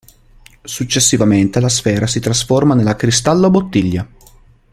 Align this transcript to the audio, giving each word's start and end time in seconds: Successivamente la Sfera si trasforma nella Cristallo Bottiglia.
Successivamente 0.63 1.59
la 1.59 1.69
Sfera 1.69 2.07
si 2.07 2.19
trasforma 2.19 2.73
nella 2.73 2.95
Cristallo 2.95 3.51
Bottiglia. 3.51 4.09